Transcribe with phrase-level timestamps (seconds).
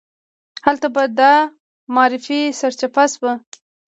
[0.65, 1.33] هلته به دا
[1.95, 3.33] معرفي سرچپه شوه.